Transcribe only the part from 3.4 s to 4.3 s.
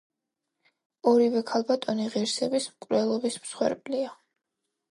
მსხვერპლია.